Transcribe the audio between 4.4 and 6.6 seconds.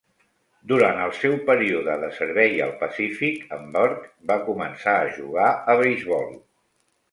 començar a jugar a beisbol.